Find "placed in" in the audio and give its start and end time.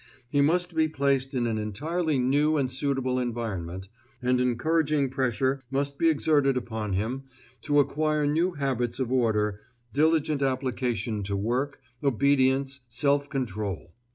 0.87-1.45